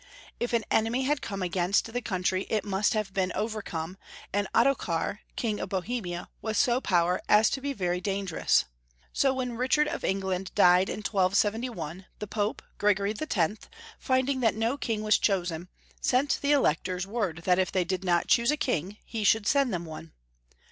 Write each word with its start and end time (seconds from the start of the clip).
K 0.39 0.47
an 0.51 0.65
enemy 0.71 1.03
had 1.03 1.21
come 1.21 1.43
against 1.43 1.93
the 1.93 2.01
coun 2.01 2.23
try 2.23 2.47
it 2.49 2.65
must 2.65 2.95
have 2.95 3.13
been 3.13 3.31
overcome, 3.35 3.97
and 4.33 4.47
Ottokar, 4.51 5.19
King 5.35 5.59
of 5.59 5.69
Bohemia, 5.69 6.27
was 6.41 6.57
so 6.57 6.81
powerful 6.81 7.23
as 7.29 7.51
to 7.51 7.61
be 7.61 7.71
very 7.71 8.01
danger 8.01 8.39
ous. 8.39 8.65
So 9.13 9.31
when 9.31 9.53
Richard 9.57 9.87
of 9.87 10.03
England 10.03 10.53
died 10.55 10.89
in 10.89 11.03
1271, 11.07 12.07
the 12.17 12.25
Pope, 12.25 12.63
Gregory 12.79 13.13
X., 13.21 13.55
finding 13.99 14.39
that 14.39 14.55
no 14.55 14.75
king 14.75 15.03
was 15.03 15.19
chosen, 15.19 15.69
sent 16.01 16.39
the 16.41 16.51
electors 16.51 17.05
word 17.05 17.43
that 17.45 17.59
if 17.59 17.71
they 17.71 17.83
did 17.83 18.03
not 18.03 18.25
choose 18.25 18.49
a 18.49 18.57
king 18.57 18.97
he 19.05 19.23
should 19.23 19.45
send 19.45 19.71
them 19.71 19.85
one. 19.85 20.13